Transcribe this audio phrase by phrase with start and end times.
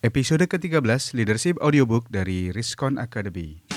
[0.00, 3.69] Episode ke-13 Leadership Audiobook dari Riskon Academy.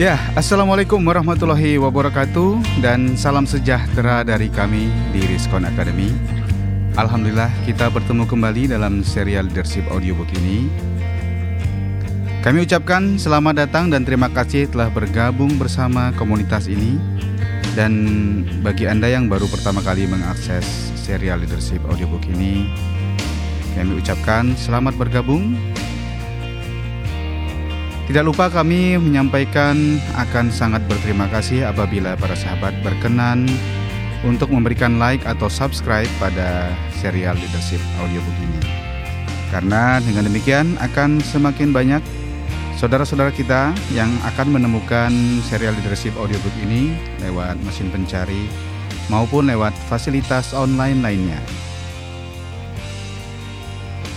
[0.00, 6.08] Ya, Assalamualaikum warahmatullahi wabarakatuh dan salam sejahtera dari kami di Riskon Academy.
[6.96, 10.72] Alhamdulillah kita bertemu kembali dalam serial leadership audiobook ini.
[12.40, 16.96] Kami ucapkan selamat datang dan terima kasih telah bergabung bersama komunitas ini.
[17.76, 17.92] Dan
[18.64, 20.64] bagi Anda yang baru pertama kali mengakses
[20.96, 22.72] serial leadership audiobook ini,
[23.76, 25.60] kami ucapkan selamat bergabung
[28.10, 33.46] tidak lupa kami menyampaikan akan sangat berterima kasih apabila para sahabat berkenan
[34.26, 38.66] untuk memberikan like atau subscribe pada serial leadership audiobook ini.
[39.54, 42.02] Karena dengan demikian akan semakin banyak
[42.82, 45.14] saudara-saudara kita yang akan menemukan
[45.46, 46.90] serial leadership audiobook ini
[47.22, 48.50] lewat mesin pencari
[49.06, 51.38] maupun lewat fasilitas online lainnya.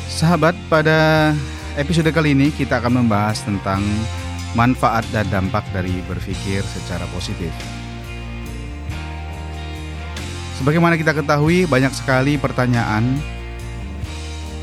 [0.09, 1.29] Sahabat, pada
[1.73, 3.81] Episode kali ini kita akan membahas tentang
[4.53, 7.49] manfaat dan dampak dari berpikir secara positif.
[10.61, 13.17] Sebagaimana kita ketahui, banyak sekali pertanyaan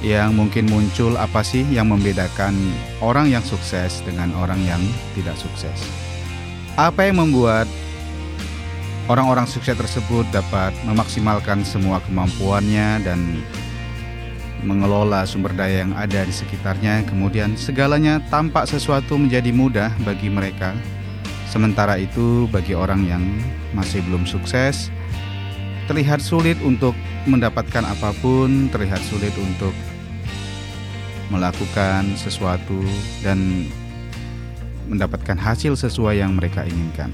[0.07, 2.55] yang mungkin muncul apa sih yang membedakan
[3.03, 4.79] orang yang sukses dengan orang yang
[5.19, 5.83] tidak sukses.
[6.79, 7.67] Apa yang membuat
[9.11, 13.43] orang-orang sukses tersebut dapat memaksimalkan semua kemampuannya dan
[14.63, 20.77] mengelola sumber daya yang ada di sekitarnya, kemudian segalanya tampak sesuatu menjadi mudah bagi mereka.
[21.51, 23.25] Sementara itu, bagi orang yang
[23.75, 24.93] masih belum sukses,
[25.91, 26.95] terlihat sulit untuk
[27.27, 29.75] mendapatkan apa pun, terlihat sulit untuk
[31.31, 32.79] melakukan sesuatu
[33.27, 33.67] dan
[34.91, 37.11] mendapatkan hasil sesuai yang mereka inginkan.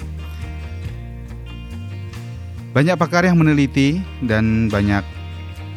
[2.76, 5.15] Banyak pakar yang meneliti dan banyak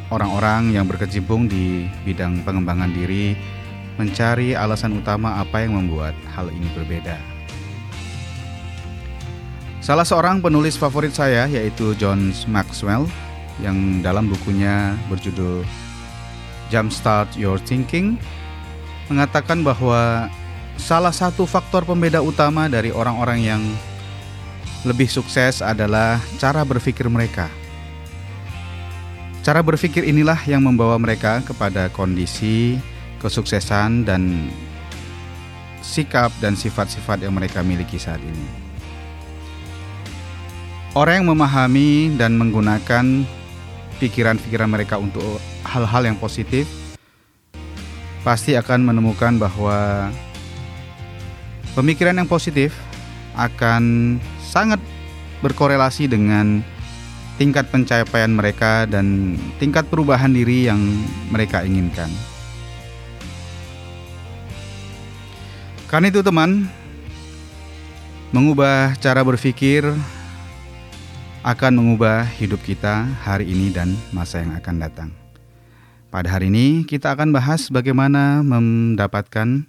[0.10, 3.38] orang-orang yang berkecimpung di bidang pengembangan diri
[3.98, 7.20] mencari alasan utama apa yang membuat hal ini berbeda.
[9.84, 13.10] Salah seorang penulis favorit saya yaitu John Maxwell
[13.60, 15.68] yang dalam bukunya berjudul
[16.72, 18.16] Jumpstart Your Thinking
[19.10, 20.30] mengatakan bahwa
[20.80, 23.62] salah satu faktor pembeda utama dari orang-orang yang
[24.88, 27.52] lebih sukses adalah cara berpikir mereka.
[29.40, 32.76] Cara berpikir inilah yang membawa mereka kepada kondisi
[33.24, 34.52] kesuksesan dan
[35.80, 38.46] sikap dan sifat-sifat yang mereka miliki saat ini.
[40.92, 43.24] Orang yang memahami dan menggunakan
[44.04, 46.68] pikiran-pikiran mereka untuk hal-hal yang positif
[48.28, 50.12] pasti akan menemukan bahwa
[51.80, 52.76] pemikiran yang positif
[53.40, 54.84] akan sangat
[55.40, 56.60] berkorelasi dengan
[57.40, 60.84] tingkat pencapaian mereka dan tingkat perubahan diri yang
[61.32, 62.12] mereka inginkan.
[65.88, 66.68] Karena itu teman,
[68.36, 69.88] mengubah cara berpikir
[71.42, 75.10] akan mengubah hidup kita hari ini dan masa yang akan datang.
[76.12, 79.64] Pada hari ini kita akan bahas bagaimana mendapatkan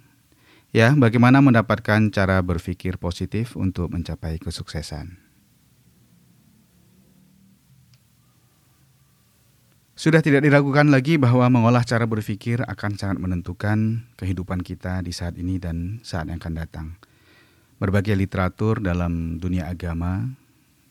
[0.75, 5.30] ya, bagaimana mendapatkan cara berpikir positif untuk mencapai kesuksesan.
[10.01, 15.37] Sudah tidak diragukan lagi bahwa mengolah cara berpikir akan sangat menentukan kehidupan kita di saat
[15.37, 16.87] ini dan saat yang akan datang.
[17.77, 20.25] Berbagai literatur dalam dunia agama,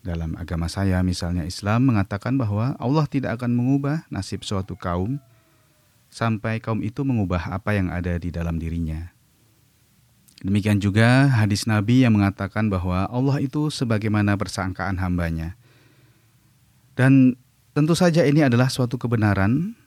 [0.06, 5.18] dalam agama saya misalnya Islam mengatakan bahwa Allah tidak akan mengubah nasib suatu kaum
[6.06, 9.10] sampai kaum itu mengubah apa yang ada di dalam dirinya.
[10.38, 15.58] Demikian juga hadis Nabi yang mengatakan bahwa Allah itu sebagaimana persangkaan hambanya.
[16.94, 17.34] Dan
[17.70, 19.78] Tentu saja ini adalah suatu kebenaran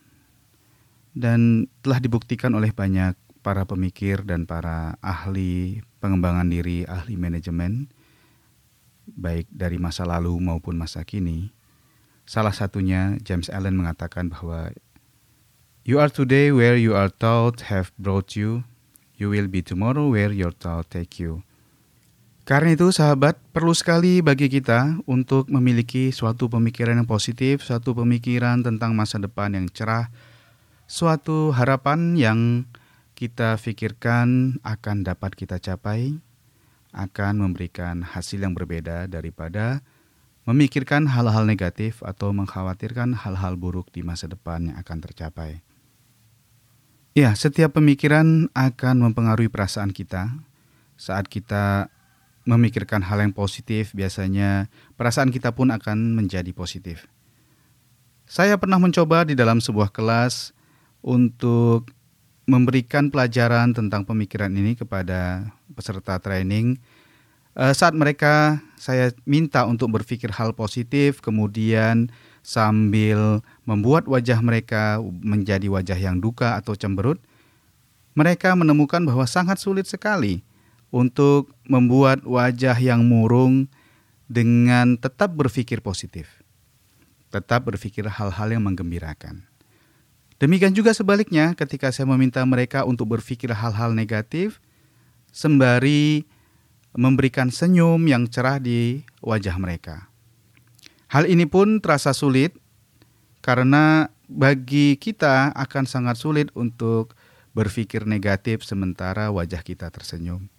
[1.12, 3.12] dan telah dibuktikan oleh banyak
[3.44, 7.92] para pemikir dan para ahli pengembangan diri, ahli manajemen,
[9.04, 11.52] baik dari masa lalu maupun masa kini.
[12.24, 14.72] Salah satunya James Allen mengatakan bahwa
[15.84, 18.64] You are today where you are taught have brought you,
[19.20, 21.44] you will be tomorrow where your thought take you.
[22.44, 28.60] Karena itu sahabat perlu sekali bagi kita untuk memiliki suatu pemikiran yang positif, suatu pemikiran
[28.60, 30.12] tentang masa depan yang cerah,
[30.84, 32.68] suatu harapan yang
[33.16, 36.20] kita pikirkan akan dapat kita capai,
[36.92, 39.80] akan memberikan hasil yang berbeda daripada
[40.44, 45.64] memikirkan hal-hal negatif atau mengkhawatirkan hal-hal buruk di masa depan yang akan tercapai.
[47.16, 50.44] Ya, setiap pemikiran akan mempengaruhi perasaan kita.
[51.00, 51.88] Saat kita
[52.44, 54.68] memikirkan hal yang positif, biasanya
[55.00, 57.08] perasaan kita pun akan menjadi positif.
[58.28, 60.56] Saya pernah mencoba di dalam sebuah kelas
[61.04, 61.92] untuk
[62.44, 66.80] memberikan pelajaran tentang pemikiran ini kepada peserta training
[67.58, 72.12] uh, saat mereka saya minta untuk berpikir hal positif, kemudian
[72.44, 77.24] sambil membuat wajah mereka menjadi wajah yang duka atau cemberut,
[78.14, 80.44] mereka menemukan bahwa sangat sulit sekali
[80.94, 83.66] untuk membuat wajah yang murung
[84.30, 86.30] dengan tetap berpikir positif,
[87.34, 89.42] tetap berpikir hal-hal yang menggembirakan.
[90.38, 94.62] Demikian juga sebaliknya, ketika saya meminta mereka untuk berpikir hal-hal negatif,
[95.34, 96.30] sembari
[96.94, 100.14] memberikan senyum yang cerah di wajah mereka.
[101.10, 102.54] Hal ini pun terasa sulit
[103.42, 107.18] karena bagi kita akan sangat sulit untuk
[107.58, 110.53] berpikir negatif sementara wajah kita tersenyum.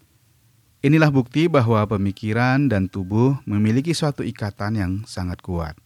[0.85, 5.81] Inilah bukti bahwa pemikiran dan tubuh memiliki suatu ikatan yang sangat kuat.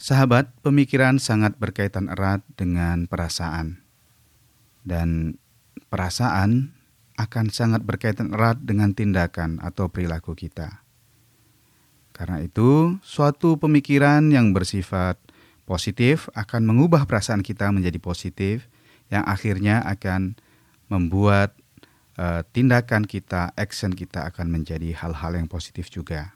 [0.00, 3.84] Sahabat, pemikiran sangat berkaitan erat dengan perasaan.
[4.80, 5.36] Dan
[5.92, 6.72] perasaan
[7.20, 10.80] akan sangat berkaitan erat dengan tindakan atau perilaku kita.
[12.16, 15.20] Karena itu, suatu pemikiran yang bersifat
[15.68, 18.72] positif akan mengubah perasaan kita menjadi positif,
[19.12, 20.32] yang akhirnya akan
[20.88, 21.52] membuat
[22.18, 26.34] uh, tindakan kita, action kita akan menjadi hal-hal yang positif juga.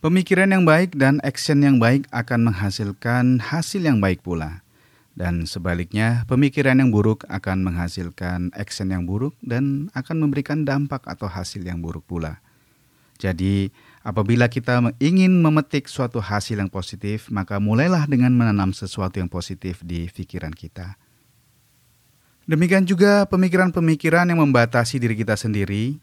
[0.00, 4.64] Pemikiran yang baik dan action yang baik akan menghasilkan hasil yang baik pula.
[5.12, 11.28] Dan sebaliknya, pemikiran yang buruk akan menghasilkan action yang buruk dan akan memberikan dampak atau
[11.28, 12.40] hasil yang buruk pula.
[13.20, 13.68] Jadi,
[14.00, 19.84] apabila kita ingin memetik suatu hasil yang positif, maka mulailah dengan menanam sesuatu yang positif
[19.84, 20.96] di pikiran kita.
[22.50, 26.02] Demikian juga pemikiran-pemikiran yang membatasi diri kita sendiri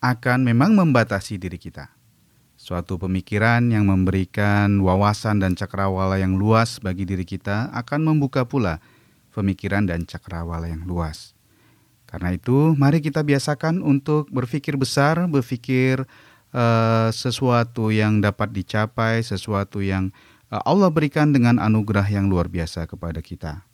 [0.00, 1.92] akan memang membatasi diri kita.
[2.56, 8.80] Suatu pemikiran yang memberikan wawasan dan cakrawala yang luas bagi diri kita akan membuka pula
[9.36, 11.36] pemikiran dan cakrawala yang luas.
[12.08, 16.08] Karena itu, mari kita biasakan untuk berpikir besar, berpikir
[16.56, 20.08] uh, sesuatu yang dapat dicapai, sesuatu yang
[20.48, 23.68] uh, Allah berikan dengan anugerah yang luar biasa kepada kita.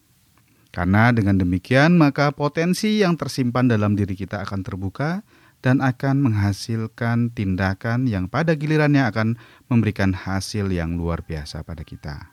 [0.68, 5.24] Karena dengan demikian, maka potensi yang tersimpan dalam diri kita akan terbuka
[5.58, 9.28] dan akan menghasilkan tindakan yang pada gilirannya akan
[9.66, 12.30] memberikan hasil yang luar biasa pada kita.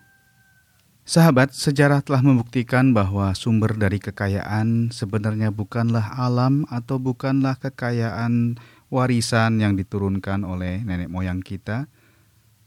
[1.06, 8.58] Sahabat, sejarah telah membuktikan bahwa sumber dari kekayaan sebenarnya bukanlah alam atau bukanlah kekayaan
[8.90, 11.86] warisan yang diturunkan oleh nenek moyang kita,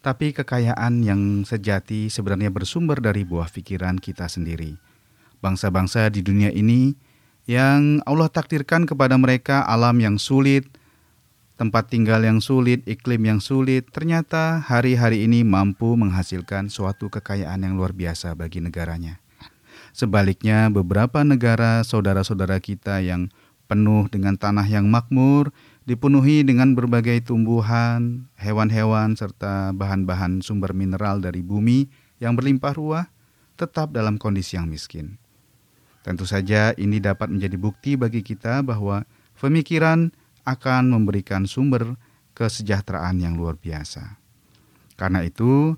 [0.07, 4.88] tapi kekayaan yang sejati sebenarnya bersumber dari buah pikiran kita sendiri.
[5.39, 6.99] Bangsa-bangsa di dunia ini
[7.49, 10.69] yang Allah takdirkan kepada mereka alam yang sulit,
[11.57, 17.75] tempat tinggal yang sulit, iklim yang sulit, ternyata hari-hari ini mampu menghasilkan suatu kekayaan yang
[17.75, 19.19] luar biasa bagi negaranya.
[19.97, 23.33] Sebaliknya, beberapa negara saudara-saudara kita yang
[23.67, 25.51] penuh dengan tanah yang makmur,
[25.89, 31.89] dipenuhi dengan berbagai tumbuhan, hewan-hewan, serta bahan-bahan sumber mineral dari bumi
[32.21, 33.07] yang berlimpah ruah,
[33.59, 35.19] tetap dalam kondisi yang miskin.
[36.09, 39.05] Tentu saja ini dapat menjadi bukti bagi kita bahwa
[39.37, 40.09] pemikiran
[40.49, 42.01] akan memberikan sumber
[42.33, 44.17] kesejahteraan yang luar biasa.
[44.97, 45.77] Karena itu,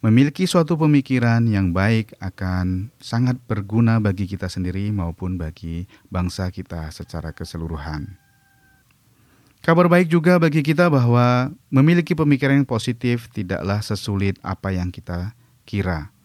[0.00, 6.88] memiliki suatu pemikiran yang baik akan sangat berguna bagi kita sendiri maupun bagi bangsa kita
[6.88, 8.16] secara keseluruhan.
[9.60, 15.36] Kabar baik juga bagi kita bahwa memiliki pemikiran yang positif tidaklah sesulit apa yang kita
[15.68, 16.15] kira.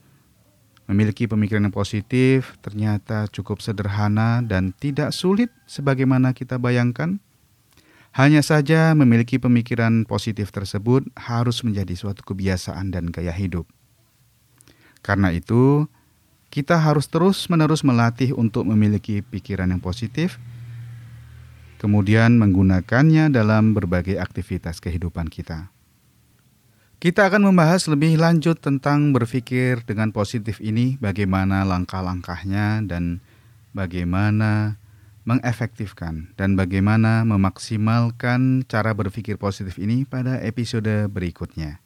[0.91, 7.15] Memiliki pemikiran yang positif ternyata cukup sederhana dan tidak sulit sebagaimana kita bayangkan.
[8.11, 13.63] Hanya saja memiliki pemikiran positif tersebut harus menjadi suatu kebiasaan dan gaya hidup.
[14.99, 15.87] Karena itu,
[16.51, 20.43] kita harus terus-menerus melatih untuk memiliki pikiran yang positif,
[21.79, 25.71] kemudian menggunakannya dalam berbagai aktivitas kehidupan kita.
[27.01, 33.25] Kita akan membahas lebih lanjut tentang berpikir dengan positif ini, bagaimana langkah-langkahnya dan
[33.73, 34.77] bagaimana
[35.25, 41.81] mengefektifkan dan bagaimana memaksimalkan cara berpikir positif ini pada episode berikutnya.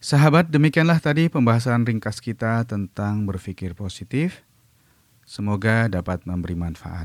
[0.00, 4.48] Sahabat, demikianlah tadi pembahasan ringkas kita tentang berpikir positif.
[5.28, 7.04] Semoga dapat memberi manfaat.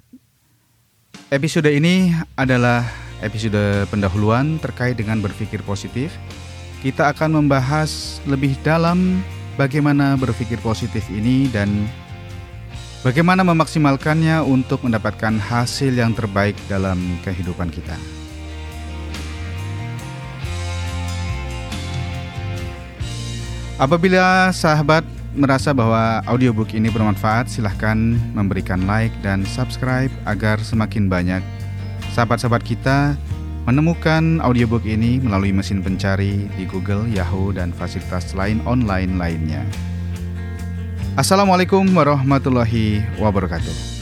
[1.27, 2.87] Episode ini adalah
[3.19, 6.15] episode pendahuluan terkait dengan berpikir positif.
[6.79, 9.19] Kita akan membahas lebih dalam
[9.59, 11.67] bagaimana berpikir positif ini dan
[13.03, 16.95] bagaimana memaksimalkannya untuk mendapatkan hasil yang terbaik dalam
[17.27, 17.99] kehidupan kita.
[23.75, 25.03] Apabila sahabat
[25.35, 27.95] merasa bahwa audiobook ini bermanfaat, silahkan
[28.31, 31.43] memberikan like dan subscribe agar semakin banyak
[32.15, 33.19] sahabat-sahabat kita
[33.69, 39.61] menemukan audiobook ini melalui mesin pencari di Google, Yahoo, dan fasilitas lain online lainnya.
[41.13, 43.98] Assalamualaikum warahmatullahi wabarakatuh.